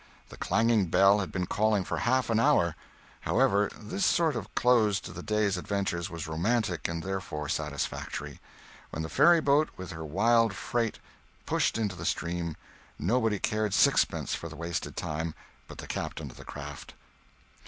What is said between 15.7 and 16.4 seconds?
the captain of